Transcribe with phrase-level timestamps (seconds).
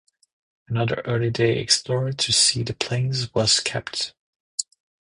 [0.67, 4.15] Another early day explorer to see the Plains was Capt.